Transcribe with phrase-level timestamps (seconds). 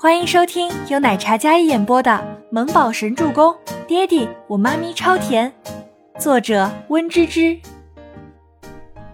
[0.00, 2.12] 欢迎收听由奶茶嘉一演播的
[2.52, 3.52] 《萌宝神助攻》，
[3.88, 5.52] 爹地我妈咪超甜，
[6.20, 7.58] 作者温芝芝。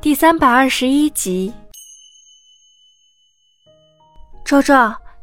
[0.03, 1.55] 第三百二十一集。
[4.45, 4.75] 周周，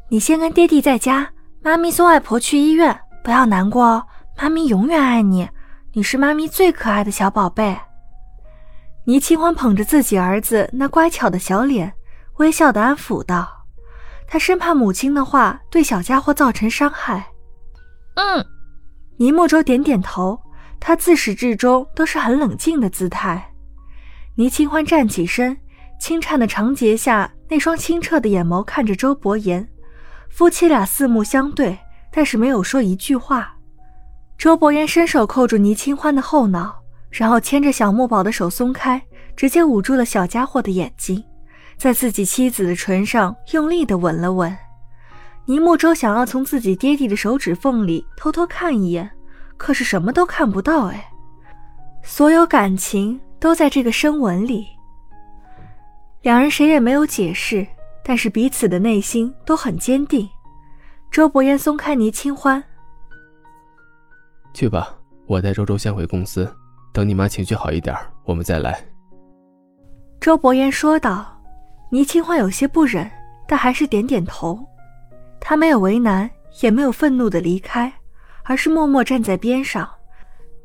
[0.08, 1.30] 你先跟爹地在家，
[1.62, 4.06] 妈咪送外婆去医院，不要难过哦，
[4.36, 5.48] 妈咪永远爱你，
[5.92, 7.78] 你是妈咪最可爱的小宝贝。
[9.04, 11.92] 倪清欢捧着自己儿子那乖巧的小脸，
[12.38, 13.61] 微笑的安抚道。
[14.32, 17.22] 他生怕母亲的话对小家伙造成伤害。
[18.14, 18.42] 嗯，
[19.18, 20.40] 倪莫舟点点头。
[20.80, 23.52] 他自始至终都是很冷静的姿态。
[24.36, 25.54] 倪清欢站起身，
[26.00, 29.68] 轻颤的长睫下那双清澈的眼眸看着周伯言，
[30.30, 31.78] 夫妻俩四目相对，
[32.10, 33.54] 但是没有说一句话。
[34.38, 36.74] 周伯言伸手扣住倪清欢的后脑，
[37.10, 39.02] 然后牵着小木宝的手松开，
[39.36, 41.22] 直接捂住了小家伙的眼睛。
[41.82, 44.56] 在自己妻子的唇上用力的吻了吻，
[45.46, 49.10] 倪木舟想要从自己爹地的手指缝里偷偷看一眼，
[49.56, 50.86] 可是什么都看不到。
[50.86, 51.10] 哎，
[52.04, 54.64] 所有感情都在这个深吻里。
[56.20, 57.66] 两人谁也没有解释，
[58.04, 60.28] 但是彼此的内心都很坚定。
[61.10, 62.62] 周伯言松开倪清欢，
[64.54, 64.94] 去吧，
[65.26, 66.48] 我带周周先回公司，
[66.92, 68.80] 等你妈情绪好一点，我们再来。
[70.20, 71.41] 周伯言说道。
[71.92, 73.10] 倪清欢有些不忍，
[73.46, 74.58] 但还是点点头。
[75.38, 76.30] 他没有为难，
[76.62, 77.92] 也没有愤怒的离开，
[78.44, 79.86] 而是默默站在边上，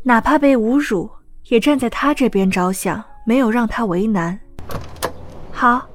[0.03, 1.11] 哪怕被侮辱，
[1.49, 4.39] 也站在他这边着想，没有让他为难。
[5.51, 5.85] 好，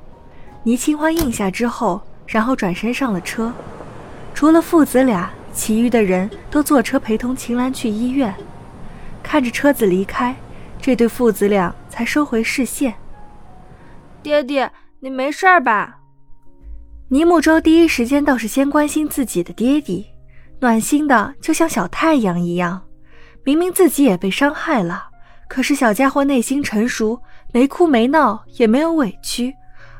[0.64, 3.50] 倪清欢应下之后，然后转身上了车。
[4.34, 8.34] 除了父子俩，其余的人都坐车陪同秦岚去医院。
[9.22, 10.36] 看着车子离开，
[10.78, 12.92] 这对父子俩才收回视线。
[14.22, 14.70] 爹爹。
[15.04, 15.98] 你没事吧？
[17.08, 20.06] 尼木舟第一时间倒是先关心自己的爹地，
[20.60, 22.80] 暖心的就像小太阳一样。
[23.42, 25.08] 明明自己也被伤害了，
[25.48, 27.20] 可是小家伙内心成熟，
[27.52, 29.52] 没哭没闹，也没有委屈，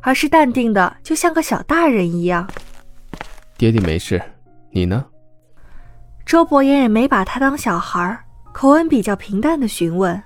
[0.03, 2.49] 而是淡定的，就像个小大人一样。
[3.59, 4.23] 爹地没事，
[4.71, 5.05] 你呢？
[6.25, 10.23] 周伯言也没把他当小孩，口吻比较平淡的询问：“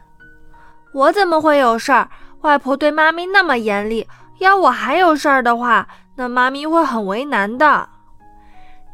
[0.92, 2.10] 我怎么会有事儿？
[2.42, 4.06] 外婆对妈咪那么严厉。”
[4.38, 7.88] 要我还有事儿的话，那妈咪会很为难的。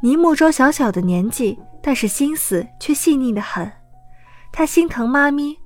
[0.01, 3.71] 尼木舟小小的年纪，但是心思却细腻的很。
[4.53, 5.59] 他心疼妈咪，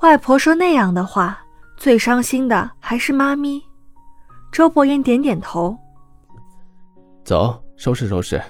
[0.00, 1.38] 外婆说那样的话，
[1.76, 3.62] 最伤心的还是妈咪。
[4.52, 5.76] 周伯言点点头，
[7.24, 8.40] 走，收拾收拾，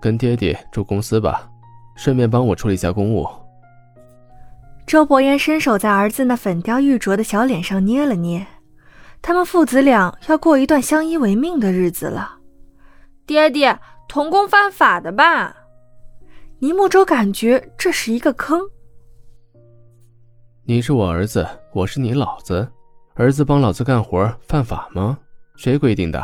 [0.00, 1.46] 跟爹爹住公司吧，
[1.94, 3.28] 顺便帮我处理一下公务。
[4.86, 8.46] 周伯言伸手在儿子那粉雕玉琢的小脸上捏了捏。
[9.22, 12.38] 他们父子俩要过一段相依为命的日子了。
[13.24, 13.78] 爹爹，
[14.08, 15.56] 童工犯法的吧？
[16.58, 18.60] 倪木舟感觉这是一个坑。
[20.64, 22.68] 你是我儿子，我是你老子，
[23.14, 25.16] 儿子帮老子干活犯法吗？
[25.56, 26.22] 谁规定的？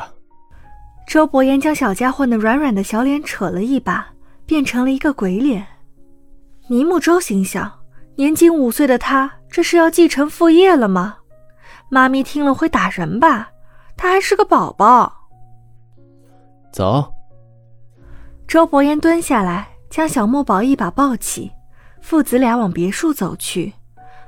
[1.06, 4.09] 周伯言将小家伙那软软的小脸扯了一把，
[4.44, 5.65] 变成了一个鬼脸。
[6.66, 7.72] 倪木舟心想：
[8.16, 11.18] 年仅五岁的他，这是要继承父业了吗？
[11.88, 13.50] 妈咪听了会打人吧？
[13.97, 15.12] 他还是个宝宝。
[16.72, 17.12] 走。
[18.47, 21.50] 周伯言蹲下来，将小墨宝一把抱起，
[22.00, 23.72] 父子俩往别墅走去。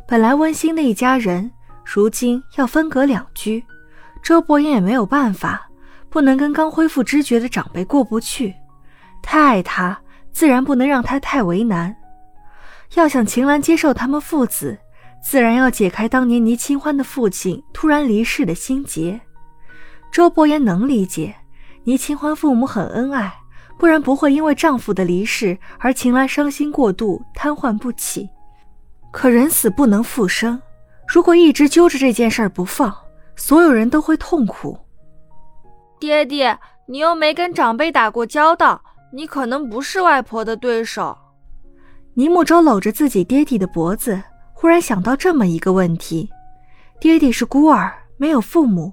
[0.06, 1.50] 本来温馨的一家人，
[1.84, 3.65] 如今要分隔两居。
[4.22, 5.69] 周伯言也没有办法，
[6.09, 8.54] 不能跟刚恢复知觉的长辈过不去。
[9.22, 9.99] 太爱他，
[10.32, 11.94] 自然不能让他太为难。
[12.94, 14.76] 要想秦岚接受他们父子。
[15.22, 19.20] 自然要解开当年倪清欢的父亲突然离世的心结。
[20.10, 21.34] 周伯言能理解，
[21.84, 23.32] 倪清欢父母很恩爱，
[23.78, 28.28] 不然不会因为丈夫的离世而秦岚伤心过度，瘫痪不起。
[29.12, 30.60] 可人死不能复生，
[31.06, 32.92] 如果一直揪着这件事不放，
[33.37, 34.78] 所有人都会痛苦。
[35.98, 38.82] 爹爹，你又没跟长辈打过交道，
[39.12, 41.16] 你可能不是外婆的对手。
[42.14, 44.20] 倪木舟搂着自己爹地的脖子。
[44.61, 46.29] 忽然想到这么一个问题：
[47.01, 48.93] 爹爹是孤儿，没有父母，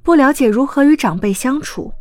[0.00, 1.92] 不了解如何与长辈相处，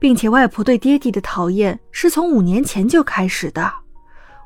[0.00, 3.72] 并且外婆对爹爹的讨厌是从五年前就开始的。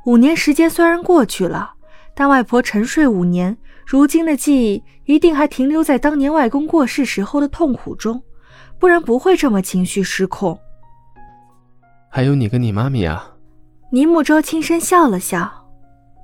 [0.04, 1.72] 五年时间虽然过去了，
[2.14, 3.56] 但外婆沉睡五年，
[3.86, 8.22] 如今的记忆一定还停留在当年外公过世时候的痛苦中，
[8.78, 10.60] 不然不会这么情绪失控。
[12.10, 13.32] 还有你跟你妈咪啊？
[13.90, 15.50] 倪木舟轻声笑了笑，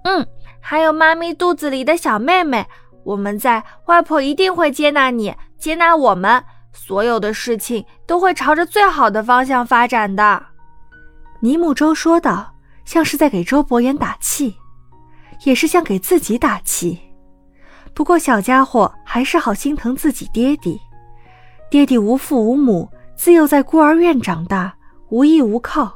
[0.05, 0.27] 嗯。
[0.61, 2.67] 还有妈咪肚子里的小妹妹，
[3.05, 10.45] 我们在，外婆一定会接纳你，接纳我们，所有的事情都会朝着最好的方向发展的。
[11.41, 14.57] 尼木舟说道，像是在给周伯言打气，
[15.45, 16.99] 也是像给自己打气。
[17.95, 20.81] 不过小家伙还是好心疼自己爹地，
[21.71, 24.77] 爹地无父无母，自幼在孤儿院长大，
[25.09, 25.93] 无依无靠，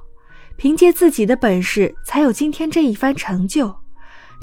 [0.56, 3.81] 凭借自己的本事才有今天这一番成就。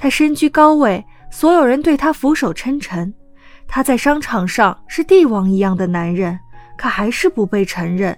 [0.01, 3.13] 他身居高位，所有人对他俯首称臣。
[3.67, 6.39] 他在商场上是帝王一样的男人，
[6.77, 8.17] 可还是不被承认。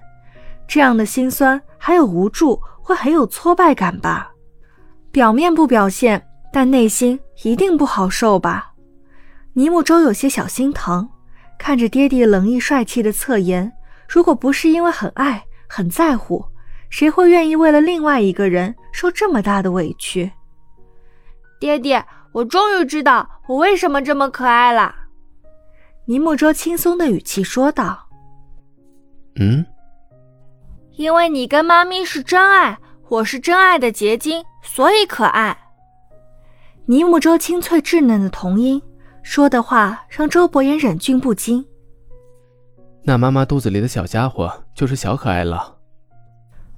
[0.67, 4.29] 这样的心酸，还有无助，会很有挫败感吧？
[5.11, 6.23] 表面不表现，
[6.53, 8.73] 但内心一定不好受吧？
[9.53, 11.09] 尼木舟有些小心疼，
[11.57, 13.73] 看着爹地冷毅帅气的侧颜，
[14.07, 16.45] 如果不是因为很爱、很在乎，
[16.91, 20.31] 谁会愿意为了另外一个人受这么大的委屈？
[21.61, 24.95] 爹爹，我终于知道我为什么这么可爱了。
[26.05, 28.09] 尼木舟轻松的语气说道
[29.39, 29.63] ：“嗯，
[30.93, 32.79] 因为你跟妈咪是真爱，
[33.09, 35.55] 我是真爱的结晶，所以可爱。”
[36.87, 38.81] 尼木舟清脆稚嫩的童音。
[39.21, 41.63] 说的话让周伯言忍俊不禁。
[43.03, 45.77] 那妈妈肚子里的小家伙就是小可爱了。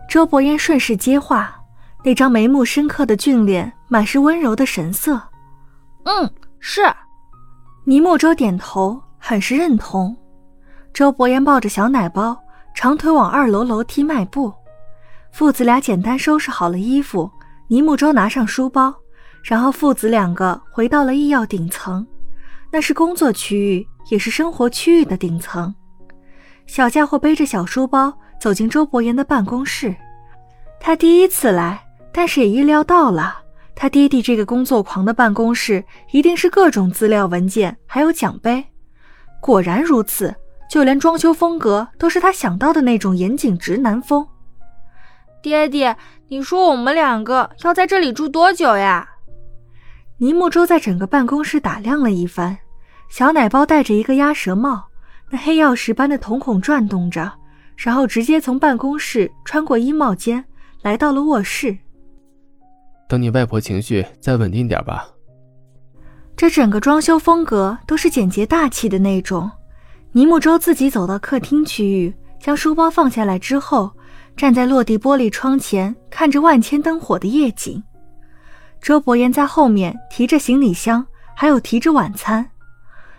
[0.09, 1.62] 周伯言顺势接话，
[2.04, 5.22] 那张眉目深刻的俊脸满是温柔的神色。
[6.04, 6.30] 嗯，
[6.60, 6.82] 是。
[7.86, 10.16] 倪木舟点头，很是认同。
[10.94, 12.38] 周伯言抱着小奶包，
[12.76, 14.54] 长腿往二楼楼梯迈步。
[15.32, 17.32] 父子俩简单收拾好了衣服，
[17.68, 18.94] 倪木舟拿上书包，
[19.42, 22.06] 然后父子两个回到了医药顶层。
[22.72, 25.74] 那是工作区域，也是生活区域的顶层。
[26.68, 29.96] 小家伙背着小书包走进周伯言的办公室。
[30.80, 31.82] 他第一次来，
[32.13, 33.36] 但是也意料到了，
[33.75, 38.63] 他爹地这个工作狂的办公室一定是各种资料文件，还有奖杯。
[39.42, 40.33] 果然如此，
[40.69, 44.25] 就连装修风格都是他想到的那种严谨直男风。
[45.42, 45.98] 爹爹，
[46.30, 49.09] 你说我们两个要在这里住多久呀？
[50.18, 52.57] 尼木舟在整个办公室打量了一番。
[53.09, 54.86] 小奶包戴着一个鸭舌帽，
[55.30, 57.31] 那黑曜石般的瞳孔转动着，
[57.75, 60.45] 然后直接从办公室穿过衣帽间，
[60.81, 61.77] 来到了卧室。
[63.08, 65.08] 等你外婆情绪再稳定点吧。
[66.36, 69.50] 这整个装修风格都是简洁大气的那种。
[70.12, 73.92] 倪木舟自己走到客厅区域，将书包放下来之后，
[74.36, 77.82] 站在落地玻璃窗前，看着万千灯火的夜景。
[78.82, 81.06] 周伯言在后面提着行李箱，
[81.36, 82.48] 还有提着晚餐。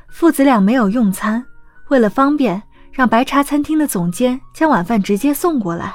[0.09, 1.45] 父子俩没有用餐，
[1.89, 5.95] 为了方便，让白茶餐厅的总监将晚饭直接送过来。